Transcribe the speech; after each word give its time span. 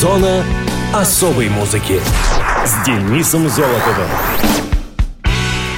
Зона 0.00 0.42
особой 0.94 1.50
музыки 1.50 2.00
с 2.64 2.86
Денисом 2.86 3.50
Золотовым. 3.50 4.08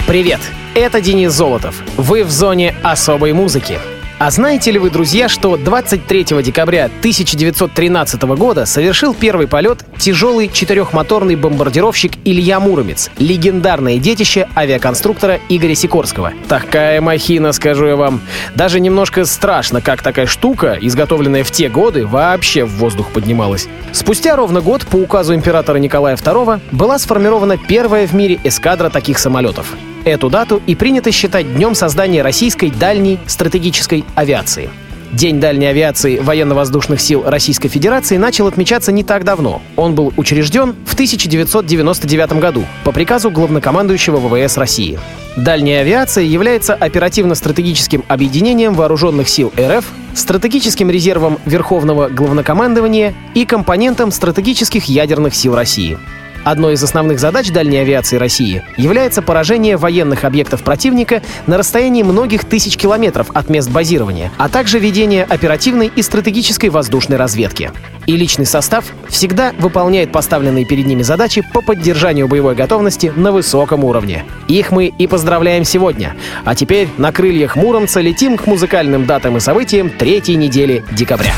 Привет, 0.07 0.39
это 0.77 1.01
Денис 1.01 1.33
Золотов. 1.33 1.75
Вы 1.97 2.23
в 2.23 2.31
зоне 2.31 2.73
особой 2.85 3.33
музыки. 3.33 3.81
А 4.25 4.31
знаете 4.31 4.71
ли 4.71 4.79
вы, 4.79 4.89
друзья, 4.89 5.29
что 5.29 5.57
23 5.57 6.27
декабря 6.45 6.85
1913 6.85 8.23
года 8.23 8.67
совершил 8.67 9.15
первый 9.15 9.49
полет 9.49 9.85
тяжелый 9.99 10.49
четырехмоторный 10.49 11.35
бомбардировщик 11.35 12.13
Илья 12.25 12.61
Муромец, 12.61 13.11
легендарное 13.19 13.99
детище 13.99 14.47
авиаконструктора 14.55 15.41
Игоря 15.49 15.75
Сикорского. 15.75 16.33
Такая 16.49 17.01
махина, 17.01 17.51
скажу 17.51 17.87
я 17.87 17.97
вам. 17.97 18.21
Даже 18.55 18.79
немножко 18.79 19.25
страшно, 19.25 19.81
как 19.81 20.03
такая 20.03 20.27
штука, 20.27 20.79
изготовленная 20.81 21.43
в 21.43 21.51
те 21.51 21.69
годы, 21.69 22.07
вообще 22.07 22.65
в 22.65 22.77
воздух 22.77 23.11
поднималась. 23.11 23.67
Спустя 23.91 24.37
ровно 24.37 24.61
год 24.61 24.87
по 24.87 24.99
указу 24.99 25.35
императора 25.35 25.79
Николая 25.79 26.15
II 26.15 26.61
была 26.71 27.01
сформирована 27.01 27.59
первая 27.59 28.07
в 28.07 28.13
мире 28.15 28.39
эскадра 28.45 28.89
таких 28.89 29.19
самолетов. 29.19 29.75
Эту 30.05 30.31
дату 30.31 30.61
и 30.67 30.75
принято 30.75 31.13
считать 31.13 31.55
днем 31.55 31.77
создания 31.77 32.23
российской 32.23 32.71
дальней 32.71 33.21
стратегической 33.27 34.05
авиации. 34.17 34.69
День 35.13 35.41
дальней 35.41 35.67
авиации 35.67 36.19
военно-воздушных 36.19 37.01
сил 37.01 37.23
Российской 37.25 37.69
Федерации 37.69 38.17
начал 38.17 38.47
отмечаться 38.47 38.91
не 38.93 39.05
так 39.05 39.25
давно. 39.25 39.61
Он 39.77 39.95
был 39.95 40.13
учрежден 40.17 40.75
в 40.87 40.95
1999 40.95 42.33
году 42.41 42.65
по 42.83 42.93
приказу 42.93 43.31
главнокомандующего 43.31 44.17
ВВС 44.17 44.57
России. 44.57 44.99
Дальняя 45.37 45.83
авиация 45.83 46.25
является 46.25 46.75
оперативно-стратегическим 46.75 48.05
объединением 48.09 48.75
вооруженных 48.75 49.29
сил 49.29 49.53
РФ, 49.57 49.85
стратегическим 50.15 50.91
резервом 50.91 51.39
Верховного 51.45 52.09
главнокомандования 52.09 53.15
и 53.35 53.45
компонентом 53.45 54.11
стратегических 54.11 54.87
ядерных 54.87 55.35
сил 55.35 55.55
России. 55.55 55.99
Одной 56.45 56.75
из 56.75 56.83
основных 56.83 57.21
задач 57.21 57.51
дальней 57.51 57.79
авиации 57.79 58.17
России 58.17 58.63
является 58.77 59.23
поражение 59.23 59.77
военных 59.77 60.25
объектов 60.25 60.65
противника 60.65 61.23
на 61.47 61.57
расстоянии 61.57 62.03
многих 62.03 62.45
тысяч 62.45 62.77
километров 62.77 63.31
от 63.33 63.49
мест 63.49 63.71
базирования, 63.71 64.33
а 64.39 64.49
также 64.49 64.81
ведение 64.81 65.23
оперативной 65.25 65.91
и 65.95 66.03
стратегической 66.03 66.71
воздушной 66.71 67.17
разведки. 67.17 67.71
И 68.07 68.17
личный 68.17 68.47
состав 68.47 68.87
всегда 69.09 69.53
выполняет 69.59 70.11
поставленные 70.11 70.65
перед 70.65 70.87
ними 70.87 71.03
задачи 71.03 71.45
по 71.53 71.63
поддержанию 71.63 72.27
боевой 72.27 72.57
готовности 72.57 73.13
на 73.15 73.31
высоком 73.31 73.85
уровне. 73.85 74.25
Их 74.49 74.73
мы 74.73 74.87
и 74.87 75.07
поздравляем 75.07 75.65
сегодня. 75.65 76.17
А 76.45 76.57
теперь 76.57 76.89
на 76.99 77.13
крыльях 77.13 77.55
Муромца 77.55 78.01
летим 78.01 78.37
к 78.37 78.47
музыкальным 78.47 79.07
датам 79.07 79.37
и 79.37 79.41
событиям 79.41 79.91
третьей 79.91 80.35
недели 80.35 80.85
декабря. 80.91 81.35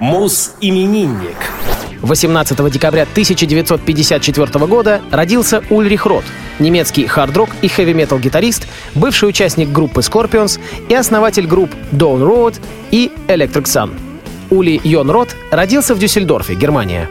Мус-именинник. 0.00 1.36
18 2.02 2.70
декабря 2.70 3.02
1954 3.02 4.66
года 4.66 5.00
родился 5.10 5.62
Ульрих 5.70 6.06
Рот, 6.06 6.24
немецкий 6.58 7.06
хард-рок 7.06 7.50
и 7.62 7.68
хэви-метал 7.68 8.18
гитарист, 8.18 8.66
бывший 8.94 9.28
участник 9.28 9.70
группы 9.70 10.00
Scorpions 10.00 10.58
и 10.88 10.94
основатель 10.94 11.46
групп 11.46 11.70
Dawn 11.92 12.22
Road 12.22 12.60
и 12.90 13.10
Electric 13.28 13.64
Sun. 13.64 13.90
Ули 14.50 14.80
Йон 14.82 15.10
Рот 15.10 15.36
родился 15.50 15.94
в 15.94 15.98
Дюссельдорфе, 15.98 16.54
Германия. 16.54 17.08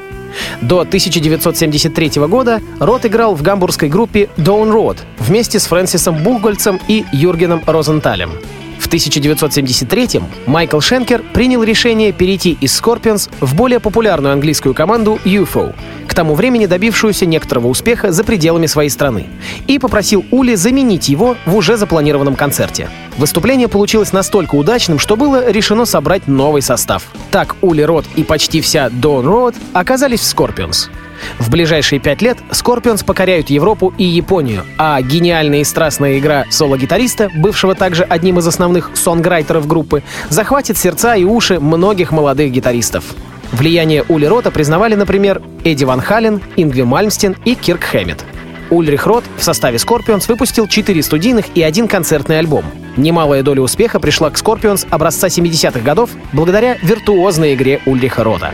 До 0.62 0.82
1973 0.82 2.22
года 2.28 2.62
Рот 2.80 3.06
играл 3.06 3.36
в 3.36 3.42
гамбургской 3.42 3.90
группе 3.90 4.30
Dawn 4.38 4.72
Road 4.72 4.98
вместе 5.18 5.60
с 5.60 5.66
Фрэнсисом 5.66 6.24
Бухгольцем 6.24 6.80
и 6.88 7.06
Юргеном 7.12 7.62
Розенталем. 7.66 8.32
В 8.80 8.88
1973-м 8.88 10.24
Майкл 10.48 10.80
Шенкер 10.80 11.22
принял 11.34 11.62
решение 11.64 12.14
перейти 12.14 12.58
из 12.60 12.80
Scorpions 12.80 13.30
в 13.42 13.54
более 13.54 13.80
популярную 13.80 14.34
английскую 14.34 14.74
команду 14.74 15.20
UFO, 15.26 15.76
к 16.08 16.14
тому 16.14 16.34
времени 16.34 16.66
добившуюся 16.66 17.26
некоторого 17.26 17.68
успеха 17.68 18.12
за 18.12 18.24
пределами 18.24 18.68
своей 18.68 18.90
страны, 18.90 19.28
и 19.68 19.78
попросил 19.80 20.26
Ули 20.32 20.56
заменить 20.56 21.10
его 21.10 21.36
в 21.46 21.56
уже 21.56 21.76
запланированном 21.76 22.36
концерте. 22.36 22.90
Выступление 23.18 23.68
получилось 23.68 24.14
настолько 24.14 24.56
удачным, 24.56 24.98
что 24.98 25.18
было 25.18 25.52
решено 25.52 25.84
собрать 25.86 26.28
новый 26.28 26.62
состав. 26.62 27.04
Так 27.32 27.58
Ули 27.62 27.82
Рот 27.82 28.06
и 28.16 28.24
почти 28.24 28.62
вся 28.62 28.88
Dawn 28.88 29.26
Road 29.26 29.56
оказались 29.74 30.22
в 30.22 30.36
Scorpions. 30.36 30.90
В 31.38 31.50
ближайшие 31.50 32.00
пять 32.00 32.22
лет 32.22 32.38
Scorpions 32.52 33.06
покоряют 33.06 33.50
Европу 33.50 33.94
и 33.98 34.04
Японию, 34.04 34.64
а 34.78 35.02
гениальная 35.02 35.62
и 35.62 35.64
страстная 35.64 36.20
игра 36.20 36.46
соло-гитариста, 36.50 37.30
бывшего 37.36 37.76
также 37.76 38.04
одним 38.04 38.40
из 38.40 38.48
основных 38.48 38.92
сонграйтеров 38.96 39.68
группы, 39.68 40.04
захватит 40.30 40.78
сердца 40.78 41.16
и 41.16 41.24
уши 41.24 41.60
многих 41.60 42.12
молодых 42.12 42.52
гитаристов. 42.52 43.04
Влияние 43.52 44.04
Ули 44.08 44.26
Рота 44.26 44.52
признавали, 44.52 44.96
например, 44.96 45.42
Эдди 45.64 45.84
Ван 45.84 46.02
Хален, 46.02 46.42
Ингви 46.56 46.84
Мальмстен 46.84 47.36
и 47.46 47.56
Кирк 47.56 47.84
Хэммет. 47.84 48.24
Ульрих 48.70 49.08
Рот 49.08 49.24
в 49.38 49.44
составе 49.44 49.78
Scorpions 49.78 50.28
выпустил 50.28 50.68
четыре 50.68 51.02
студийных 51.02 51.46
и 51.56 51.64
один 51.64 51.88
концертный 51.88 52.38
альбом. 52.38 52.64
Немалая 52.98 53.42
доля 53.44 53.62
успеха 53.62 54.00
пришла 54.00 54.30
к 54.30 54.36
Scorpions 54.36 54.88
образца 54.90 55.28
70-х 55.28 55.80
годов 55.80 56.12
благодаря 56.34 56.78
виртуозной 56.82 57.56
игре 57.56 57.82
Ульриха 57.86 58.24
Рота. 58.24 58.54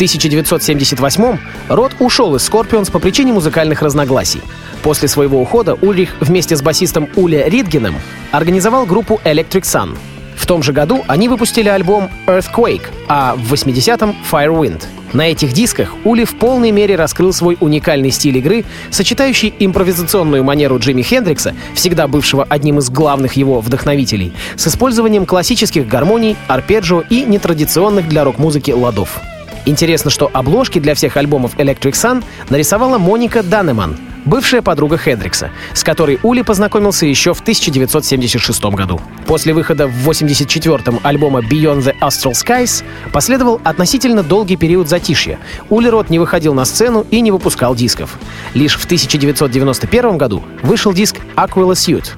В 0.00 0.02
1978-м 0.02 1.38
Рот 1.68 1.92
ушел 1.98 2.34
из 2.34 2.48
Scorpions 2.48 2.90
по 2.90 2.98
причине 2.98 3.34
музыкальных 3.34 3.82
разногласий. 3.82 4.40
После 4.82 5.08
своего 5.08 5.42
ухода 5.42 5.74
Ульрих 5.74 6.16
вместе 6.20 6.56
с 6.56 6.62
басистом 6.62 7.06
Уля 7.16 7.46
Ридгеном 7.46 7.96
организовал 8.30 8.86
группу 8.86 9.20
Electric 9.26 9.60
Sun. 9.60 9.98
В 10.36 10.46
том 10.46 10.62
же 10.62 10.72
году 10.72 11.04
они 11.06 11.28
выпустили 11.28 11.68
альбом 11.68 12.08
Earthquake, 12.26 12.84
а 13.08 13.34
в 13.36 13.52
80-м 13.52 14.16
Firewind. 14.32 14.82
На 15.12 15.30
этих 15.30 15.52
дисках 15.52 15.94
Ули 16.04 16.24
в 16.24 16.34
полной 16.34 16.70
мере 16.70 16.96
раскрыл 16.96 17.34
свой 17.34 17.58
уникальный 17.60 18.10
стиль 18.10 18.38
игры, 18.38 18.64
сочетающий 18.88 19.52
импровизационную 19.58 20.42
манеру 20.42 20.78
Джимми 20.78 21.02
Хендрикса, 21.02 21.54
всегда 21.74 22.08
бывшего 22.08 22.46
одним 22.48 22.78
из 22.78 22.88
главных 22.88 23.34
его 23.34 23.60
вдохновителей, 23.60 24.32
с 24.56 24.66
использованием 24.66 25.26
классических 25.26 25.86
гармоний, 25.86 26.38
арпеджио 26.48 27.02
и 27.10 27.22
нетрадиционных 27.26 28.08
для 28.08 28.24
рок-музыки 28.24 28.70
ладов. 28.70 29.20
Интересно, 29.66 30.10
что 30.10 30.30
обложки 30.32 30.78
для 30.78 30.94
всех 30.94 31.16
альбомов 31.16 31.56
Electric 31.56 31.92
Sun 31.92 32.24
нарисовала 32.48 32.98
Моника 32.98 33.42
Данеман, 33.42 33.96
бывшая 34.24 34.62
подруга 34.62 34.96
Хендрикса, 34.96 35.50
с 35.74 35.84
которой 35.84 36.18
Ули 36.22 36.42
познакомился 36.42 37.06
еще 37.06 37.34
в 37.34 37.40
1976 37.40 38.64
году. 38.64 39.00
После 39.26 39.52
выхода 39.52 39.86
в 39.86 40.08
84-м 40.08 41.00
альбома 41.02 41.40
Beyond 41.40 41.82
the 41.82 41.94
Astral 42.00 42.32
Skies 42.32 42.82
последовал 43.12 43.60
относительно 43.64 44.22
долгий 44.22 44.56
период 44.56 44.88
затишья. 44.88 45.38
Ули 45.68 45.88
Рот 45.88 46.10
не 46.10 46.18
выходил 46.18 46.54
на 46.54 46.64
сцену 46.64 47.06
и 47.10 47.20
не 47.20 47.30
выпускал 47.30 47.74
дисков. 47.74 48.18
Лишь 48.54 48.76
в 48.76 48.84
1991 48.86 50.16
году 50.16 50.42
вышел 50.62 50.92
диск 50.92 51.16
Aquila 51.36 51.72
Suit. 51.72 52.12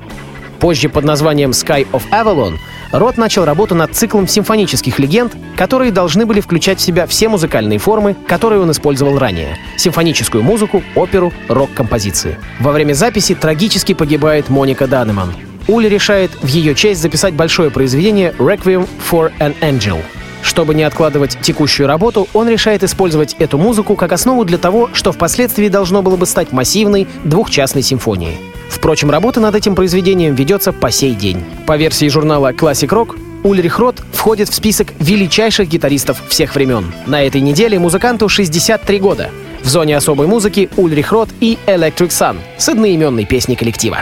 Позже 0.61 0.89
под 0.89 1.05
названием 1.05 1.51
Sky 1.51 1.87
of 1.91 2.03
Avalon 2.13 2.57
Рот 2.93 3.17
начал 3.17 3.47
работу 3.47 3.75
над 3.75 3.95
циклом 3.95 4.29
симфонических 4.29 4.99
легенд, 4.99 5.35
которые 5.57 5.93
должны 5.93 6.27
были 6.27 6.41
включать 6.41 6.79
в 6.79 6.83
себя 6.83 7.07
все 7.07 7.29
музыкальные 7.29 7.79
формы, 7.79 8.15
которые 8.27 8.61
он 8.61 8.71
использовал 8.71 9.19
ранее— 9.19 9.57
симфоническую 9.79 10.45
музыку, 10.45 10.83
оперу, 10.95 11.33
рок-композиции. 11.49 12.39
Во 12.61 12.71
время 12.71 12.93
записи 12.93 13.35
трагически 13.35 13.95
погибает 13.95 14.51
Моника 14.51 14.87
Данеман. 14.87 15.33
Ули 15.69 15.89
решает 15.89 16.33
в 16.43 16.47
ее 16.47 16.75
честь 16.75 17.01
записать 17.01 17.35
большое 17.35 17.71
произведение 17.71 18.35
«Requiem 18.39 18.87
for 19.11 19.33
an 19.39 19.55
Angel», 19.63 19.99
чтобы 20.43 20.75
не 20.75 20.83
откладывать 20.83 21.39
текущую 21.41 21.87
работу, 21.87 22.29
он 22.35 22.49
решает 22.49 22.83
использовать 22.83 23.35
эту 23.39 23.59
музыку 23.59 23.97
как 23.97 24.13
основу 24.13 24.45
для 24.45 24.59
того, 24.59 24.91
что 24.93 25.13
впоследствии 25.13 25.69
должно 25.69 26.03
было 26.03 26.17
бы 26.17 26.27
стать 26.27 26.53
массивной 26.53 27.07
двухчастной 27.25 27.83
симфонией. 27.83 28.39
Впрочем, 28.69 29.11
работа 29.11 29.41
над 29.41 29.55
этим 29.55 29.75
произведением 29.75 30.35
ведется 30.35 30.73
по 30.73 30.91
сей 30.91 31.15
день. 31.15 31.43
По 31.67 31.77
версии 31.77 32.09
журнала 32.09 32.53
Classic 32.53 32.89
Rock, 32.89 33.17
Ульрих 33.45 33.79
Рот 33.79 34.03
входит 34.13 34.49
в 34.49 34.55
список 34.55 34.89
величайших 34.99 35.69
гитаристов 35.69 36.23
всех 36.29 36.55
времен. 36.55 36.93
На 37.07 37.23
этой 37.23 37.41
неделе 37.41 37.79
музыканту 37.79 38.29
63 38.29 38.99
года. 38.99 39.31
В 39.63 39.69
зоне 39.69 39.97
особой 39.97 40.27
музыки 40.27 40.71
Ульрих 40.77 41.13
Рот 41.13 41.29
и 41.41 41.59
Electric 41.67 42.09
Sun 42.09 42.37
с 42.57 42.69
одноименной 42.69 43.27
песней 43.27 43.57
коллектива. 43.57 43.99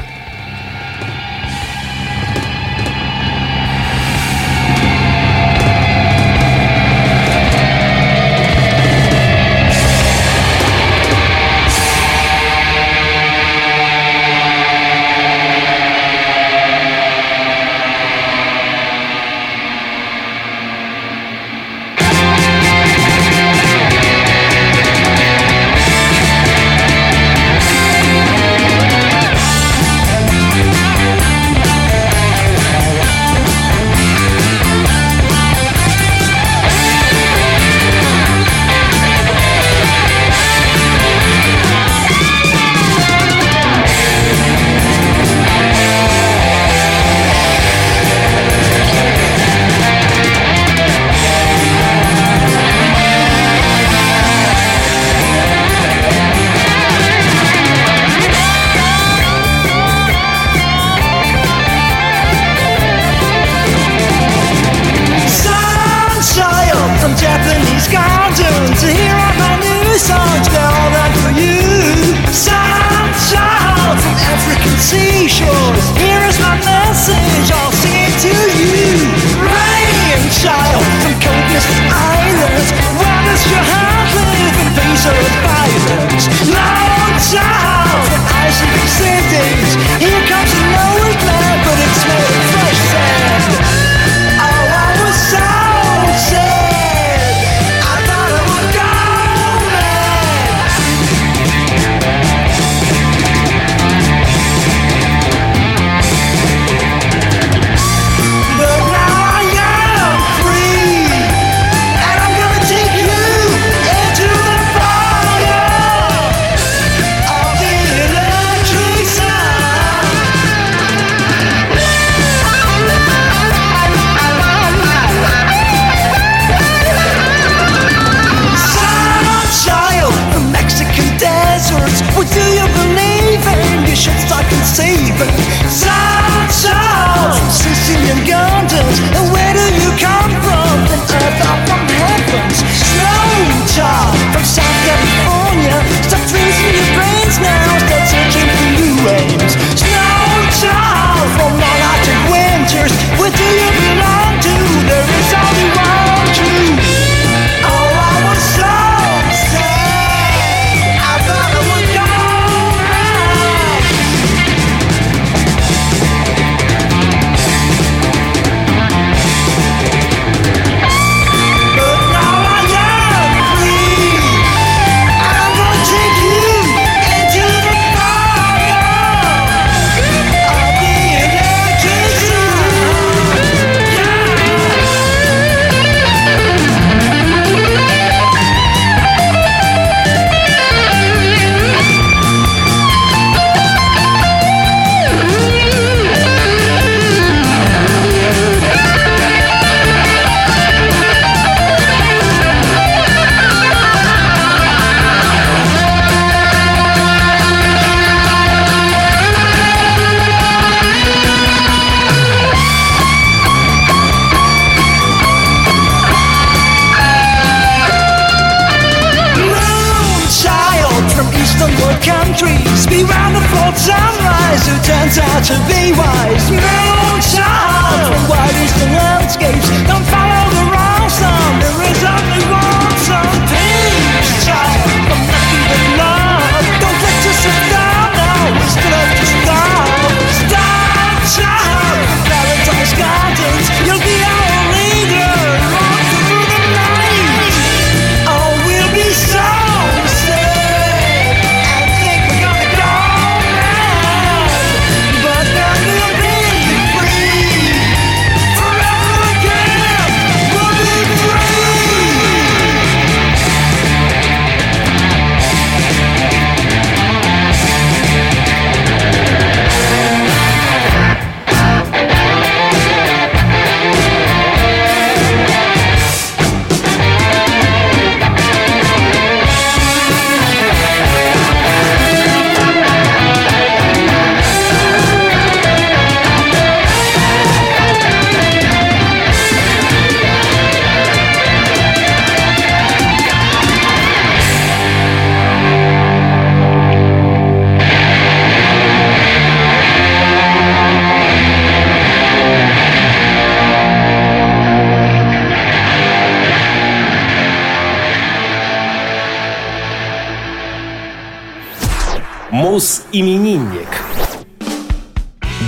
Мус-именинник. 313.10 313.88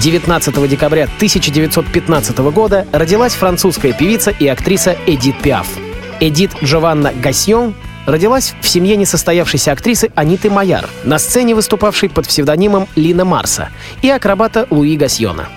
19 0.00 0.68
декабря 0.68 1.04
1915 1.04 2.38
года 2.38 2.86
родилась 2.92 3.34
французская 3.34 3.92
певица 3.92 4.30
и 4.30 4.46
актриса 4.46 4.96
Эдит 5.06 5.40
Пиаф. 5.40 5.66
Эдит 6.20 6.52
Джованна 6.62 7.12
Гасьон 7.20 7.74
родилась 8.06 8.54
в 8.60 8.68
семье 8.68 8.96
несостоявшейся 8.96 9.72
актрисы 9.72 10.10
Аниты 10.14 10.50
Майяр, 10.50 10.88
на 11.04 11.18
сцене 11.18 11.54
выступавшей 11.54 12.08
под 12.08 12.26
псевдонимом 12.26 12.88
Лина 12.96 13.24
Марса, 13.24 13.70
и 14.02 14.08
акробата 14.08 14.66
Луи 14.70 14.96
Гасьона. 14.96 15.48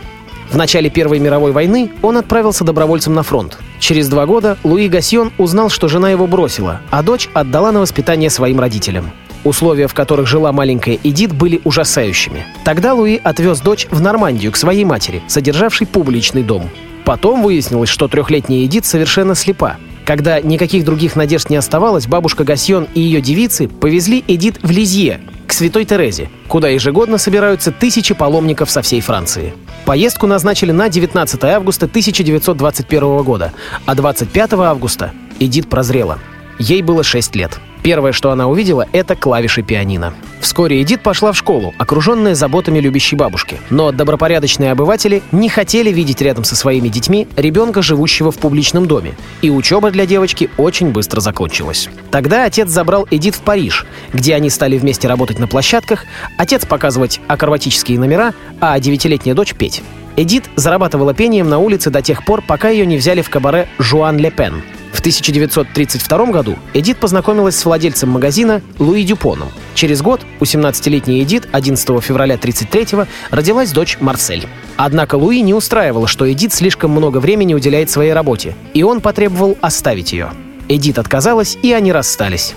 В 0.51 0.57
начале 0.57 0.89
Первой 0.89 1.19
мировой 1.19 1.51
войны 1.51 1.91
он 2.01 2.17
отправился 2.17 2.63
добровольцем 2.63 3.13
на 3.13 3.23
фронт. 3.23 3.57
Через 3.79 4.09
два 4.09 4.25
года 4.25 4.57
Луи 4.63 4.87
Гасьон 4.87 5.31
узнал, 5.37 5.69
что 5.69 5.87
жена 5.87 6.09
его 6.09 6.27
бросила, 6.27 6.81
а 6.91 7.01
дочь 7.03 7.29
отдала 7.33 7.71
на 7.71 7.79
воспитание 7.79 8.29
своим 8.29 8.59
родителям. 8.59 9.11
Условия, 9.45 9.87
в 9.87 9.93
которых 9.93 10.27
жила 10.27 10.51
маленькая 10.51 10.99
Эдит, 11.03 11.31
были 11.31 11.61
ужасающими. 11.63 12.45
Тогда 12.65 12.95
Луи 12.95 13.21
отвез 13.23 13.61
дочь 13.61 13.87
в 13.91 14.01
Нормандию 14.01 14.51
к 14.51 14.57
своей 14.57 14.83
матери, 14.83 15.21
содержавшей 15.27 15.85
публичный 15.85 16.41
дом. 16.41 16.69
Потом 17.05 17.43
выяснилось, 17.43 17.89
что 17.89 18.07
трехлетняя 18.07 18.65
Эдит 18.65 18.85
совершенно 18.85 19.35
слепа. 19.35 19.77
Когда 20.03 20.41
никаких 20.41 20.83
других 20.83 21.15
надежд 21.15 21.51
не 21.51 21.55
оставалось, 21.57 22.07
бабушка 22.07 22.43
Гасьон 22.43 22.87
и 22.95 22.99
ее 22.99 23.21
девицы 23.21 23.67
повезли 23.67 24.23
Эдит 24.27 24.57
в 24.63 24.71
Лизье, 24.71 25.21
к 25.45 25.53
Святой 25.53 25.85
Терезе, 25.85 26.29
куда 26.47 26.69
ежегодно 26.69 27.19
собираются 27.19 27.71
тысячи 27.71 28.15
паломников 28.15 28.71
со 28.71 28.81
всей 28.81 29.01
Франции. 29.01 29.53
Поездку 29.85 30.25
назначили 30.25 30.71
на 30.71 30.89
19 30.89 31.43
августа 31.43 31.85
1921 31.85 33.23
года, 33.23 33.53
а 33.85 33.93
25 33.93 34.53
августа 34.53 35.11
Эдит 35.39 35.69
прозрела. 35.69 36.17
Ей 36.59 36.81
было 36.81 37.03
6 37.03 37.35
лет. 37.35 37.59
Первое, 37.85 38.13
что 38.13 38.31
она 38.31 38.47
увидела, 38.47 38.87
это 38.93 39.15
клавиши 39.15 39.61
пианино. 39.61 40.15
Вскоре 40.39 40.81
Эдит 40.81 41.03
пошла 41.03 41.31
в 41.33 41.37
школу, 41.37 41.73
окруженная 41.77 42.33
заботами 42.33 42.79
любящей 42.79 43.15
бабушки. 43.15 43.59
Но 43.69 43.91
добропорядочные 43.91 44.71
обыватели 44.71 45.21
не 45.31 45.49
хотели 45.49 45.91
видеть 45.91 46.19
рядом 46.21 46.43
со 46.43 46.55
своими 46.55 46.87
детьми 46.87 47.27
ребенка, 47.35 47.83
живущего 47.83 48.31
в 48.31 48.37
публичном 48.37 48.87
доме. 48.87 49.13
И 49.43 49.51
учеба 49.51 49.91
для 49.91 50.07
девочки 50.07 50.49
очень 50.57 50.89
быстро 50.89 51.19
закончилась. 51.19 51.89
Тогда 52.09 52.45
отец 52.45 52.69
забрал 52.69 53.07
Эдит 53.11 53.35
в 53.35 53.41
Париж, 53.41 53.85
где 54.13 54.33
они 54.33 54.49
стали 54.49 54.79
вместе 54.79 55.07
работать 55.07 55.37
на 55.37 55.47
площадках, 55.47 56.05
отец 56.37 56.65
показывать 56.65 57.21
акробатические 57.27 57.99
номера, 57.99 58.33
а 58.59 58.79
девятилетняя 58.79 59.35
дочь 59.35 59.53
петь. 59.53 59.83
Эдит 60.15 60.45
зарабатывала 60.55 61.13
пением 61.13 61.49
на 61.49 61.59
улице 61.59 61.91
до 61.91 62.01
тех 62.01 62.25
пор, 62.25 62.41
пока 62.41 62.69
ее 62.69 62.85
не 62.85 62.97
взяли 62.97 63.21
в 63.21 63.29
кабаре 63.29 63.67
«Жуан 63.77 64.17
Ле 64.17 64.31
Пен». 64.31 64.63
В 64.95 64.99
1932 64.99 66.25
году 66.27 66.55
Эдит 66.73 66.97
познакомилась 66.97 67.57
с 67.57 67.65
владельцем 67.65 68.09
магазина 68.09 68.61
Луи 68.79 69.03
Дюпоном. 69.03 69.49
Через 69.73 70.01
год 70.01 70.21
у 70.39 70.45
17-летней 70.45 71.21
Эдит 71.21 71.49
11 71.51 71.85
февраля 72.01 72.35
1933 72.35 73.05
родилась 73.29 73.73
дочь 73.73 73.97
Марсель. 73.99 74.47
Однако 74.77 75.15
Луи 75.15 75.41
не 75.41 75.53
устраивало, 75.53 76.07
что 76.07 76.31
Эдит 76.31 76.53
слишком 76.53 76.91
много 76.91 77.17
времени 77.17 77.53
уделяет 77.53 77.89
своей 77.89 78.13
работе, 78.13 78.55
и 78.73 78.83
он 78.83 79.01
потребовал 79.01 79.57
оставить 79.59 80.13
ее. 80.13 80.31
Эдит 80.69 80.97
отказалась, 80.97 81.57
и 81.61 81.73
они 81.73 81.91
расстались. 81.91 82.53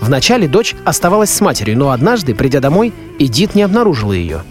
Вначале 0.00 0.46
дочь 0.46 0.76
оставалась 0.84 1.30
с 1.30 1.40
матерью, 1.40 1.76
но 1.78 1.90
однажды, 1.90 2.36
придя 2.36 2.60
домой, 2.60 2.92
Эдит 3.18 3.56
не 3.56 3.62
обнаружила 3.62 4.12
ее. 4.12 4.44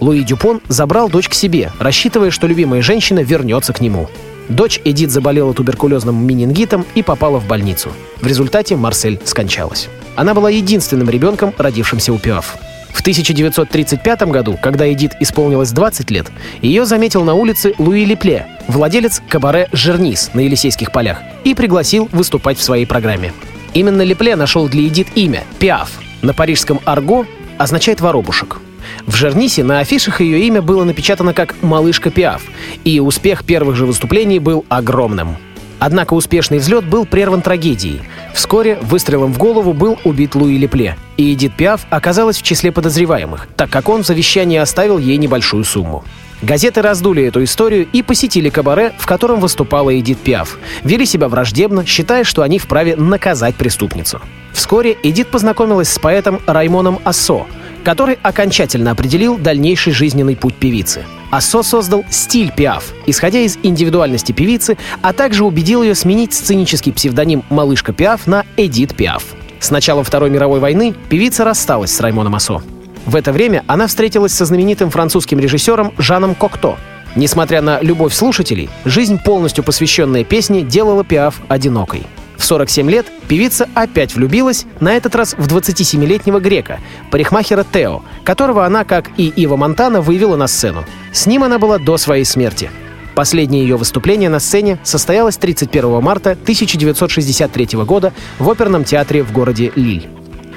Луи 0.00 0.22
Дюпон 0.22 0.60
забрал 0.68 1.08
дочь 1.08 1.30
к 1.30 1.34
себе, 1.34 1.72
рассчитывая, 1.78 2.30
что 2.30 2.46
любимая 2.46 2.82
женщина 2.82 3.20
вернется 3.20 3.72
к 3.72 3.80
нему. 3.80 4.10
Дочь 4.48 4.80
Эдит 4.84 5.10
заболела 5.10 5.54
туберкулезным 5.54 6.26
менингитом 6.26 6.84
и 6.94 7.02
попала 7.02 7.38
в 7.38 7.46
больницу. 7.46 7.90
В 8.20 8.26
результате 8.26 8.76
Марсель 8.76 9.20
скончалась. 9.24 9.88
Она 10.16 10.34
была 10.34 10.50
единственным 10.50 11.10
ребенком, 11.10 11.52
родившимся 11.56 12.12
у 12.12 12.18
Пиаф. 12.18 12.56
В 12.92 13.00
1935 13.00 14.22
году, 14.22 14.58
когда 14.62 14.90
Эдит 14.90 15.12
исполнилось 15.20 15.72
20 15.72 16.10
лет, 16.10 16.26
ее 16.62 16.84
заметил 16.86 17.24
на 17.24 17.34
улице 17.34 17.74
Луи 17.78 18.04
Лепле, 18.04 18.46
владелец 18.68 19.20
кабаре 19.28 19.68
«Жернис» 19.72 20.30
на 20.32 20.40
Елисейских 20.40 20.92
полях, 20.92 21.18
и 21.42 21.54
пригласил 21.54 22.08
выступать 22.12 22.56
в 22.56 22.62
своей 22.62 22.86
программе. 22.86 23.32
Именно 23.74 24.02
Лепле 24.02 24.36
нашел 24.36 24.68
для 24.68 24.86
Эдит 24.86 25.08
имя– 25.16 25.42
Пиаф. 25.58 25.98
На 26.22 26.32
парижском 26.32 26.80
«Арго» 26.84 27.26
означает 27.58 28.00
«воробушек». 28.00 28.58
В 29.06 29.14
Жернисе 29.14 29.64
на 29.64 29.80
афишах 29.80 30.20
ее 30.20 30.46
имя 30.46 30.62
было 30.62 30.84
напечатано 30.84 31.34
как 31.34 31.54
«Малышка 31.62 32.10
Пиаф», 32.10 32.42
и 32.84 33.00
успех 33.00 33.44
первых 33.44 33.76
же 33.76 33.86
выступлений 33.86 34.38
был 34.38 34.64
огромным. 34.68 35.36
Однако 35.78 36.14
успешный 36.14 36.58
взлет 36.58 36.86
был 36.86 37.04
прерван 37.04 37.42
трагедией. 37.42 38.00
Вскоре 38.32 38.78
выстрелом 38.80 39.32
в 39.32 39.38
голову 39.38 39.72
был 39.72 39.98
убит 40.04 40.34
Луи 40.34 40.56
Лепле, 40.56 40.96
и 41.16 41.34
Эдит 41.34 41.56
Пиаф 41.56 41.86
оказалась 41.90 42.38
в 42.38 42.42
числе 42.42 42.72
подозреваемых, 42.72 43.48
так 43.56 43.70
как 43.70 43.88
он 43.88 44.02
в 44.02 44.06
завещании 44.06 44.58
оставил 44.58 44.98
ей 44.98 45.18
небольшую 45.18 45.64
сумму. 45.64 46.04
Газеты 46.42 46.82
раздули 46.82 47.24
эту 47.24 47.42
историю 47.42 47.86
и 47.92 48.02
посетили 48.02 48.50
кабаре, 48.50 48.92
в 48.98 49.06
котором 49.06 49.40
выступала 49.40 49.98
Эдит 49.98 50.18
Пиаф. 50.18 50.58
Вели 50.82 51.06
себя 51.06 51.28
враждебно, 51.28 51.86
считая, 51.86 52.24
что 52.24 52.42
они 52.42 52.58
вправе 52.58 52.96
наказать 52.96 53.54
преступницу. 53.54 54.20
Вскоре 54.52 54.96
Эдит 55.02 55.28
познакомилась 55.28 55.88
с 55.88 55.98
поэтом 55.98 56.40
Раймоном 56.46 56.98
Ассо, 57.04 57.46
который 57.84 58.18
окончательно 58.22 58.90
определил 58.90 59.38
дальнейший 59.38 59.92
жизненный 59.92 60.34
путь 60.34 60.56
певицы. 60.56 61.04
Ассо 61.30 61.62
создал 61.62 62.04
стиль 62.10 62.52
Пиаф, 62.52 62.92
исходя 63.06 63.40
из 63.40 63.58
индивидуальности 63.62 64.32
певицы, 64.32 64.76
а 65.02 65.12
также 65.12 65.44
убедил 65.44 65.82
ее 65.82 65.94
сменить 65.94 66.32
сценический 66.32 66.92
псевдоним 66.92 67.44
«Малышка 67.50 67.92
Пиаф» 67.92 68.26
на 68.26 68.44
«Эдит 68.56 68.94
Пиаф». 68.94 69.34
С 69.60 69.70
начала 69.70 70.02
Второй 70.04 70.30
мировой 70.30 70.60
войны 70.60 70.94
певица 71.08 71.44
рассталась 71.44 71.92
с 71.92 72.00
Раймоном 72.00 72.34
Ассо. 72.34 72.62
В 73.06 73.16
это 73.16 73.32
время 73.32 73.64
она 73.66 73.86
встретилась 73.86 74.32
со 74.32 74.44
знаменитым 74.44 74.90
французским 74.90 75.38
режиссером 75.38 75.92
Жаном 75.98 76.34
Кокто. 76.34 76.76
Несмотря 77.16 77.60
на 77.62 77.80
любовь 77.80 78.14
слушателей, 78.14 78.70
жизнь, 78.84 79.18
полностью 79.18 79.62
посвященная 79.62 80.24
песне, 80.24 80.62
делала 80.62 81.04
Пиаф 81.04 81.40
одинокой. 81.48 82.02
В 82.44 82.46
47 82.46 82.90
лет 82.90 83.06
певица 83.26 83.70
опять 83.72 84.14
влюбилась, 84.14 84.66
на 84.78 84.92
этот 84.92 85.14
раз 85.14 85.32
в 85.32 85.46
27-летнего 85.46 86.40
грека, 86.40 86.78
парикмахера 87.10 87.64
Тео, 87.64 88.02
которого 88.22 88.66
она, 88.66 88.84
как 88.84 89.08
и 89.16 89.28
Ива 89.28 89.56
Монтана, 89.56 90.02
вывела 90.02 90.36
на 90.36 90.46
сцену. 90.46 90.84
С 91.10 91.24
ним 91.24 91.42
она 91.42 91.58
была 91.58 91.78
до 91.78 91.96
своей 91.96 92.26
смерти. 92.26 92.70
Последнее 93.14 93.62
ее 93.62 93.78
выступление 93.78 94.28
на 94.28 94.40
сцене 94.40 94.78
состоялось 94.84 95.38
31 95.38 96.02
марта 96.02 96.32
1963 96.32 97.78
года 97.86 98.12
в 98.38 98.50
оперном 98.50 98.84
театре 98.84 99.22
в 99.22 99.32
городе 99.32 99.72
Лиль. 99.74 100.06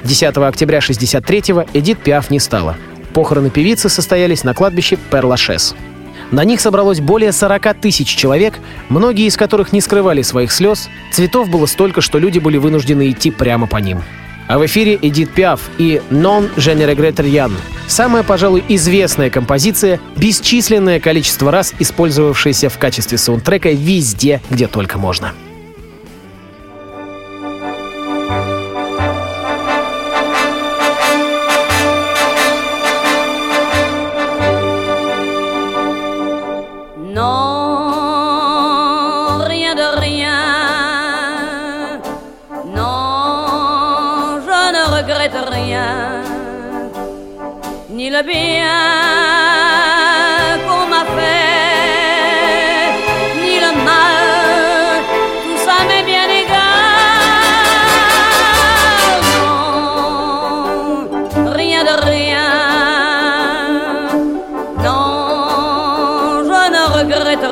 10 0.04 0.36
октября 0.36 0.80
1963 0.80 1.54
Эдит 1.72 2.00
Пиаф 2.00 2.30
не 2.30 2.38
стала. 2.38 2.76
Похороны 3.14 3.48
певицы 3.48 3.88
состоялись 3.88 4.44
на 4.44 4.52
кладбище 4.52 4.98
Перлашес. 5.10 5.74
На 6.30 6.44
них 6.44 6.60
собралось 6.60 7.00
более 7.00 7.32
40 7.32 7.74
тысяч 7.80 8.14
человек, 8.14 8.58
многие 8.88 9.26
из 9.26 9.36
которых 9.36 9.72
не 9.72 9.80
скрывали 9.80 10.22
своих 10.22 10.52
слез. 10.52 10.88
Цветов 11.12 11.48
было 11.48 11.66
столько, 11.66 12.00
что 12.00 12.18
люди 12.18 12.38
были 12.38 12.58
вынуждены 12.58 13.10
идти 13.10 13.30
прямо 13.30 13.66
по 13.66 13.78
ним. 13.78 14.02
А 14.46 14.58
в 14.58 14.64
эфире 14.64 14.98
Эдит 15.00 15.30
Пиаф 15.30 15.60
и 15.76 16.00
«Non 16.10 16.48
je 16.56 16.74
ne 16.74 16.86
regrette 16.86 17.20
rien»— 17.20 17.52
самая, 17.86 18.22
пожалуй, 18.22 18.64
известная 18.68 19.28
композиция, 19.28 20.00
бесчисленное 20.16 21.00
количество 21.00 21.50
раз 21.52 21.74
использовавшаяся 21.78 22.70
в 22.70 22.78
качестве 22.78 23.18
саундтрека 23.18 23.70
везде, 23.70 24.40
где 24.48 24.66
только 24.66 24.96
можно. 24.98 25.34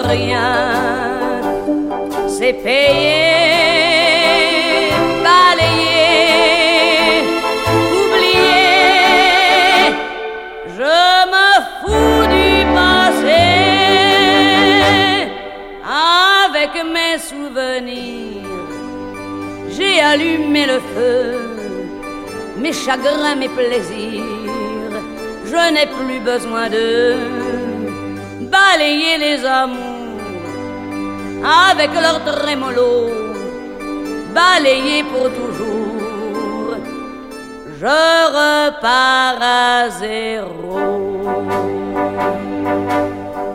Rien. 0.06 0.52
C'est 2.28 2.52
payé, 2.52 3.22
balayé, 5.24 6.02
oublié. 8.00 8.64
Je 10.78 10.96
me 11.32 11.48
fous 11.80 12.24
du 12.34 12.50
passé 12.74 13.46
avec 16.22 16.72
mes 16.94 17.18
souvenirs. 17.18 18.44
J'ai 19.70 20.00
allumé 20.00 20.66
le 20.66 20.80
feu, 20.94 21.20
mes 22.58 22.72
chagrins, 22.72 23.36
mes 23.36 23.48
plaisirs. 23.48 24.22
Je 25.44 25.62
n'ai 25.72 25.86
plus 25.86 26.20
besoin 26.20 26.68
de 26.68 27.14
balayer 28.50 29.18
les 29.18 29.44
amours 29.44 29.85
avec 31.46 31.90
leur 31.94 32.24
trémolo, 32.24 33.10
balayer 34.34 35.04
pour 35.04 35.30
toujours. 35.32 36.76
Je 37.80 37.98
repars 38.38 39.40
à 39.40 39.88
zéro. 39.90 40.80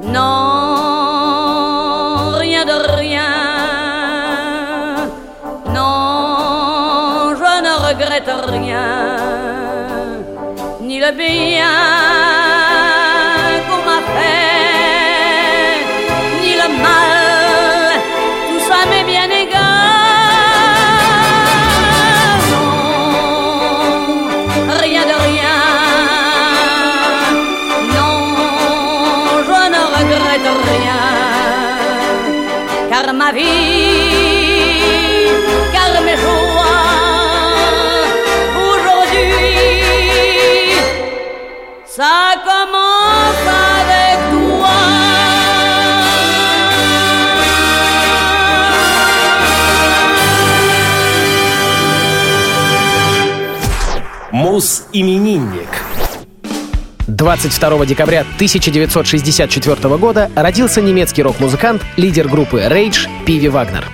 Non, 0.04 0.38
rien 2.38 2.64
de 2.66 2.78
rien. 2.98 3.34
Non, 5.74 7.34
je 7.36 7.52
ne 7.66 7.74
regrette 7.88 8.32
rien, 8.48 8.90
ni 10.82 11.00
le 11.00 11.12
bien 11.12 11.91
ça 42.02 42.34
commence 42.44 43.48
avec 43.78 44.18
toi. 44.32 44.70
Мус-именинник. 54.32 55.70
22 57.08 57.86
декабря 57.86 58.22
1964 58.22 59.98
года 59.98 60.32
родился 60.36 60.82
немецкий 60.82 61.22
рок-музыкант, 61.22 61.84
лидер 61.98 62.28
группы 62.28 62.62
Rage 62.62 63.08
Пиви 63.28 63.50
Вагнер. 63.50 63.86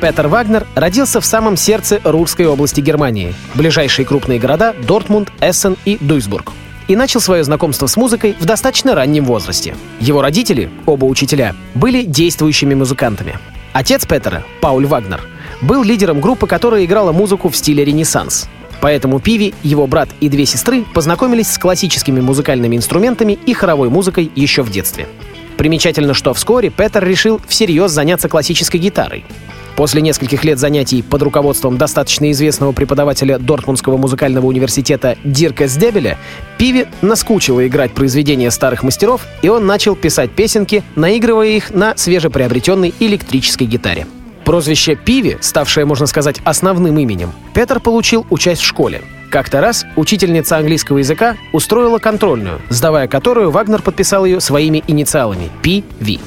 Петер 0.00 0.28
Вагнер 0.28 0.66
родился 0.74 1.20
в 1.20 1.26
самом 1.26 1.58
сердце 1.58 2.00
Рурской 2.02 2.46
области 2.46 2.80
Германии, 2.80 3.34
ближайшие 3.54 4.06
крупные 4.06 4.38
города— 4.38 4.74
Дортмунд, 4.88 5.30
Эссен 5.42 5.76
и 5.84 5.98
Дуйсбург. 6.00 6.52
И 6.88 6.96
начал 6.96 7.20
свое 7.20 7.44
знакомство 7.44 7.86
с 7.86 7.96
музыкой 7.96 8.36
в 8.38 8.44
достаточно 8.44 8.94
раннем 8.94 9.24
возрасте. 9.24 9.74
Его 10.00 10.22
родители, 10.22 10.70
оба 10.86 11.04
учителя, 11.04 11.54
были 11.74 12.02
действующими 12.02 12.74
музыкантами. 12.74 13.38
Отец 13.72 14.04
Петера, 14.04 14.44
Пауль 14.60 14.86
Вагнер, 14.86 15.20
был 15.62 15.82
лидером 15.82 16.20
группы, 16.20 16.46
которая 16.46 16.84
играла 16.84 17.12
музыку 17.12 17.48
в 17.48 17.56
стиле 17.56 17.84
Ренессанс. 17.84 18.48
Поэтому 18.80 19.20
Пиви, 19.20 19.54
его 19.62 19.86
брат 19.86 20.08
и 20.20 20.28
две 20.28 20.44
сестры 20.44 20.84
познакомились 20.92 21.46
с 21.48 21.58
классическими 21.58 22.20
музыкальными 22.20 22.76
инструментами 22.76 23.38
и 23.46 23.54
хоровой 23.54 23.88
музыкой 23.88 24.30
еще 24.34 24.62
в 24.62 24.70
детстве. 24.70 25.06
Примечательно, 25.56 26.14
что 26.14 26.34
вскоре 26.34 26.70
Петер 26.70 27.04
решил 27.04 27.40
всерьез 27.46 27.92
заняться 27.92 28.28
классической 28.28 28.80
гитарой. 28.80 29.24
После 29.82 30.00
нескольких 30.00 30.44
лет 30.44 30.60
занятий 30.60 31.02
под 31.02 31.22
руководством 31.22 31.76
достаточно 31.76 32.30
известного 32.30 32.70
преподавателя 32.70 33.40
Дортмундского 33.40 33.96
музыкального 33.96 34.46
университета 34.46 35.16
Дирка 35.24 35.66
Сдебеля, 35.66 36.18
Пиви 36.56 36.86
наскучило 37.00 37.66
играть 37.66 37.90
произведения 37.90 38.52
старых 38.52 38.84
мастеров, 38.84 39.22
и 39.42 39.48
он 39.48 39.66
начал 39.66 39.96
писать 39.96 40.30
песенки, 40.30 40.84
наигрывая 40.94 41.48
их 41.48 41.74
на 41.74 41.96
свежеприобретенной 41.96 42.94
электрической 43.00 43.66
гитаре. 43.66 44.06
Прозвище 44.44 44.94
«Пиви», 44.94 45.38
ставшее, 45.40 45.84
можно 45.84 46.06
сказать, 46.06 46.36
основным 46.44 46.96
именем, 46.96 47.32
Петр 47.52 47.80
получил, 47.80 48.24
учась 48.30 48.60
в 48.60 48.64
школе. 48.64 49.02
Как-то 49.32 49.60
раз 49.60 49.84
учительница 49.96 50.58
английского 50.58 50.98
языка 50.98 51.34
устроила 51.52 51.98
контрольную, 51.98 52.60
сдавая 52.68 53.08
которую 53.08 53.50
Вагнер 53.50 53.82
подписал 53.82 54.26
ее 54.26 54.38
своими 54.38 54.84
инициалами 54.86 55.50
«Пи-Ви». 55.60 56.20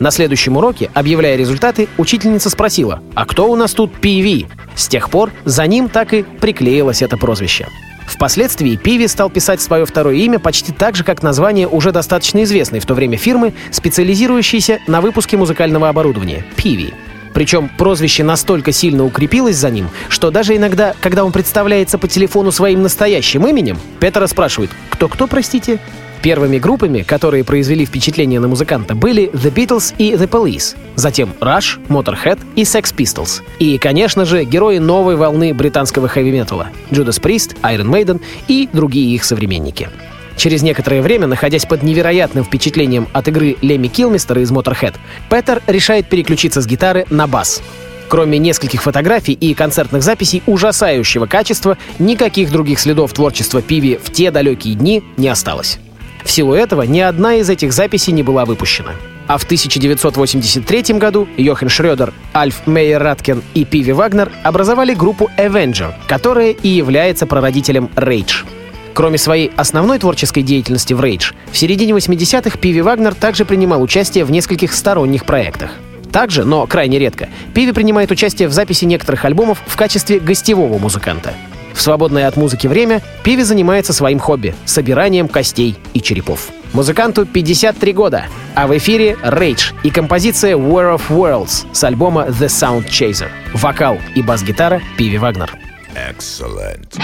На 0.00 0.10
следующем 0.10 0.56
уроке, 0.56 0.90
объявляя 0.94 1.36
результаты, 1.36 1.86
учительница 1.98 2.48
спросила, 2.48 3.02
а 3.14 3.26
кто 3.26 3.50
у 3.50 3.54
нас 3.54 3.74
тут 3.74 3.92
Пиви? 3.92 4.46
С 4.74 4.88
тех 4.88 5.10
пор 5.10 5.30
за 5.44 5.66
ним 5.66 5.90
так 5.90 6.14
и 6.14 6.22
приклеилось 6.22 7.02
это 7.02 7.18
прозвище. 7.18 7.68
Впоследствии 8.06 8.76
Пиви 8.76 9.06
стал 9.08 9.28
писать 9.28 9.60
свое 9.60 9.84
второе 9.84 10.14
имя 10.16 10.38
почти 10.38 10.72
так 10.72 10.96
же, 10.96 11.04
как 11.04 11.22
название 11.22 11.68
уже 11.68 11.92
достаточно 11.92 12.42
известной 12.44 12.80
в 12.80 12.86
то 12.86 12.94
время 12.94 13.18
фирмы, 13.18 13.52
специализирующейся 13.70 14.80
на 14.86 15.02
выпуске 15.02 15.36
музыкального 15.36 15.90
оборудования— 15.90 16.46
Пиви. 16.56 16.94
Причем 17.34 17.68
прозвище 17.68 18.24
настолько 18.24 18.72
сильно 18.72 19.04
укрепилось 19.04 19.56
за 19.56 19.68
ним, 19.68 19.90
что 20.08 20.30
даже 20.30 20.56
иногда, 20.56 20.94
когда 21.02 21.26
он 21.26 21.30
представляется 21.30 21.98
по 21.98 22.08
телефону 22.08 22.52
своим 22.52 22.82
настоящим 22.82 23.46
именем, 23.46 23.78
Петра 24.00 24.26
спрашивает 24.26 24.70
«Кто-кто, 24.88 25.26
простите?» 25.26 25.78
Первыми 26.22 26.58
группами, 26.58 27.00
которые 27.00 27.44
произвели 27.44 27.86
впечатление 27.86 28.40
на 28.40 28.48
музыканта, 28.48 28.94
были 28.94 29.30
The 29.30 29.52
Beatles 29.52 29.94
и 29.96 30.12
The 30.12 30.28
Police, 30.28 30.76
затем 30.94 31.32
Rush, 31.40 31.80
Motorhead 31.88 32.38
и 32.56 32.62
Sex 32.62 32.94
Pistols. 32.94 33.42
И, 33.58 33.78
конечно 33.78 34.26
же, 34.26 34.44
герои 34.44 34.78
новой 34.78 35.16
волны 35.16 35.54
британского 35.54 36.08
хэви-металла— 36.08 36.68
Judas 36.90 37.20
Priest, 37.22 37.56
Iron 37.62 37.88
Maiden 37.88 38.20
и 38.48 38.68
другие 38.70 39.14
их 39.14 39.24
современники. 39.24 39.88
Через 40.36 40.62
некоторое 40.62 41.00
время, 41.00 41.26
находясь 41.26 41.64
под 41.64 41.82
невероятным 41.82 42.44
впечатлением 42.44 43.08
от 43.14 43.28
игры 43.28 43.56
Леми 43.62 43.88
Килмистера 43.88 44.42
из 44.42 44.52
Motorhead, 44.52 44.96
Петер 45.30 45.62
решает 45.66 46.08
переключиться 46.08 46.60
с 46.60 46.66
гитары 46.66 47.06
на 47.08 47.26
бас. 47.26 47.62
Кроме 48.08 48.38
нескольких 48.38 48.82
фотографий 48.82 49.32
и 49.32 49.54
концертных 49.54 50.02
записей 50.02 50.42
ужасающего 50.46 51.26
качества, 51.26 51.78
никаких 51.98 52.50
других 52.50 52.78
следов 52.78 53.12
творчества 53.14 53.62
Пиви 53.62 53.98
в 54.02 54.10
те 54.12 54.30
далекие 54.30 54.74
дни 54.74 55.02
не 55.16 55.28
осталось. 55.28 55.78
В 56.24 56.30
силу 56.30 56.54
этого 56.54 56.82
ни 56.82 57.00
одна 57.00 57.34
из 57.36 57.48
этих 57.50 57.72
записей 57.72 58.12
не 58.12 58.22
была 58.22 58.44
выпущена. 58.44 58.92
А 59.26 59.38
в 59.38 59.44
1983 59.44 60.98
году 60.98 61.28
Йохан 61.36 61.68
Шрёдер, 61.68 62.12
Альф 62.34 62.66
Мейер 62.66 63.00
Раткин 63.00 63.42
и 63.54 63.64
Пиви 63.64 63.92
Вагнер 63.92 64.30
образовали 64.42 64.92
группу 64.92 65.30
Avenger, 65.38 65.92
которая 66.08 66.50
и 66.50 66.68
является 66.68 67.26
прародителем 67.26 67.90
Rage. 67.94 68.44
Кроме 68.92 69.18
своей 69.18 69.52
основной 69.56 70.00
творческой 70.00 70.42
деятельности 70.42 70.94
в 70.94 71.00
Rage, 71.00 71.32
в 71.52 71.56
середине 71.56 71.92
80-х 71.92 72.58
Пиви 72.58 72.80
Вагнер 72.80 73.14
также 73.14 73.44
принимал 73.44 73.82
участие 73.82 74.24
в 74.24 74.32
нескольких 74.32 74.72
сторонних 74.72 75.24
проектах. 75.24 75.70
Также, 76.10 76.44
но 76.44 76.66
крайне 76.66 76.98
редко, 76.98 77.28
Пиви 77.54 77.72
принимает 77.72 78.10
участие 78.10 78.48
в 78.48 78.52
записи 78.52 78.84
некоторых 78.84 79.24
альбомов 79.24 79.62
в 79.64 79.76
качестве 79.76 80.18
гостевого 80.18 80.78
музыканта. 80.78 81.34
В 81.80 81.82
свободное 81.82 82.28
от 82.28 82.36
музыки 82.36 82.66
время 82.66 83.00
Пиви 83.24 83.42
занимается 83.42 83.94
своим 83.94 84.18
хобби— 84.18 84.54
собиранием 84.66 85.28
костей 85.28 85.78
и 85.94 86.02
черепов. 86.02 86.50
Музыканту 86.74 87.24
53 87.24 87.94
года, 87.94 88.26
а 88.54 88.66
в 88.66 88.76
эфире 88.76 89.16
Rage 89.22 89.72
и 89.82 89.88
композиция 89.88 90.58
War 90.58 90.98
of 90.98 91.00
Worlds 91.08 91.64
с 91.72 91.82
альбома 91.82 92.26
The 92.26 92.48
Sound 92.48 92.86
Chaser. 92.86 93.28
Вокал 93.54 93.96
и 94.14 94.20
бас-гитара 94.20 94.82
Пиви 94.98 95.16
Вагнер. 95.16 95.50
Excellent. 95.94 97.00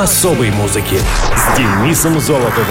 Особой 0.00 0.50
музыки 0.50 0.98
с 1.36 1.56
Денисом 1.58 2.18
Золотовым. 2.20 2.64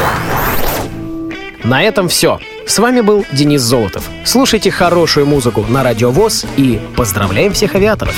На 1.63 1.83
этом 1.83 2.09
все. 2.09 2.39
С 2.65 2.79
вами 2.79 3.01
был 3.01 3.23
Денис 3.31 3.61
Золотов. 3.61 4.09
Слушайте 4.25 4.71
хорошую 4.71 5.27
музыку 5.27 5.63
на 5.69 5.83
Радио 5.83 6.09
ВОЗ 6.09 6.45
и 6.57 6.79
поздравляем 6.95 7.53
всех 7.53 7.75
авиаторов. 7.75 8.15